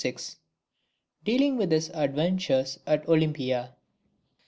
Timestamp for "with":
1.57-1.71